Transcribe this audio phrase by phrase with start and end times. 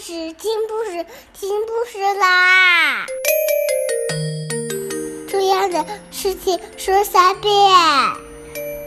[0.00, 1.04] 事，听故事，
[1.34, 3.04] 听故事啦！
[5.28, 7.52] 重要的事情说三遍，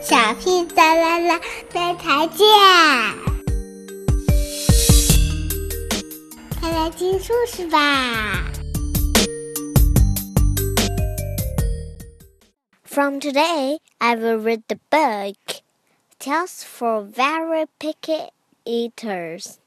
[0.01, 1.39] 小屁哒啦啦，
[1.71, 2.47] 明天见！
[6.59, 8.51] 快来听故事吧
[12.83, 15.35] ！From today, I will read the book
[16.19, 18.31] Tales for Very Picky
[18.65, 19.59] Eaters.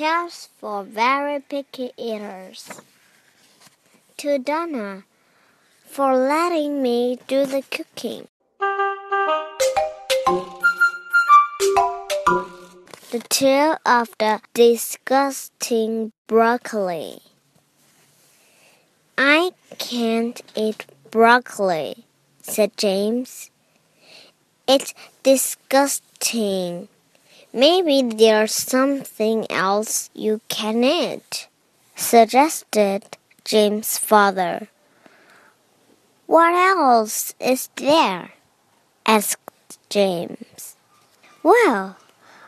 [0.00, 2.80] Tales for very picky eaters.
[4.16, 5.04] To Donna
[5.84, 8.26] for letting me do the cooking.
[13.10, 17.20] The tale of the disgusting broccoli.
[19.18, 22.06] I can't eat broccoli,
[22.40, 23.50] said James.
[24.66, 26.88] It's disgusting.
[27.52, 31.48] Maybe there's something else you can eat,
[31.96, 34.68] suggested James' father.
[36.26, 38.34] What else is there?
[39.04, 40.76] asked James.
[41.42, 41.96] Well,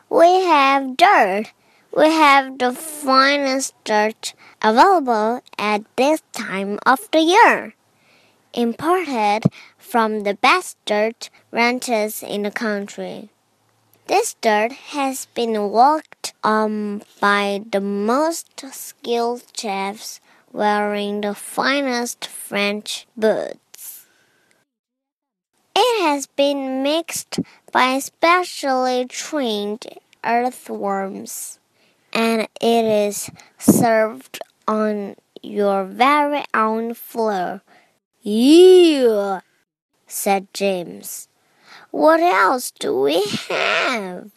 [0.09, 1.53] we have dirt.
[1.97, 7.75] We have the finest dirt available at this time of the year,
[8.55, 13.31] imported from the best dirt ranches in the country.
[14.07, 20.21] This dirt has been worked on by the most skilled chefs
[20.53, 24.07] wearing the finest French boots.
[25.77, 27.39] It has been mixed
[27.71, 29.87] by specially trained
[30.25, 31.61] earthworms,
[32.13, 37.63] and it is served on your very own floor.
[38.21, 39.41] Yeah,
[40.09, 41.29] said James.
[41.91, 44.31] What else do we have?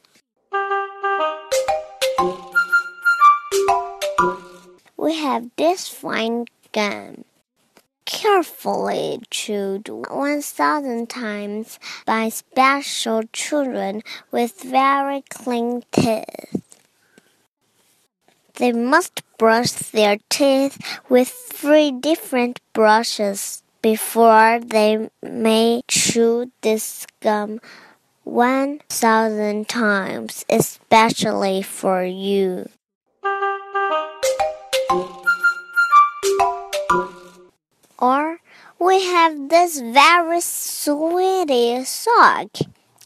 [4.97, 7.25] We have this fine gum,
[8.05, 14.01] carefully chewed 1,000 times by special children
[14.31, 16.61] with very clean teeth.
[18.55, 27.61] They must brush their teeth with three different brushes before they may chew this gum
[28.23, 32.67] 1,000 times, especially for you.
[37.99, 38.39] Or
[38.79, 42.49] we have this very sweetie sock.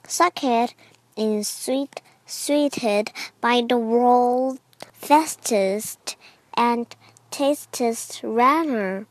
[0.07, 0.73] Socket
[1.17, 4.61] is sweet, sweeted by the world's
[4.93, 6.15] fastest
[6.53, 6.87] and
[7.31, 9.07] tastiest runner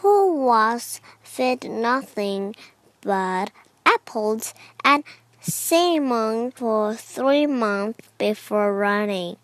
[0.00, 2.54] who was fed nothing
[3.02, 3.50] but
[3.84, 4.52] apples
[4.84, 5.04] and
[5.40, 9.36] cinnamon for three months before running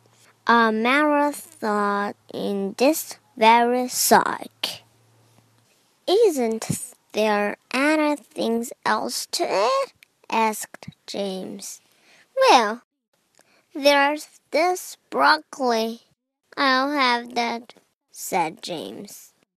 [0.46, 4.66] a marathon in this very sock.
[6.06, 9.92] Isn't there anything else to it?
[10.28, 11.80] asked James.
[12.50, 12.82] Well,
[13.74, 16.00] there's this broccoli.
[16.56, 17.74] I'll have that,
[18.10, 19.31] said James.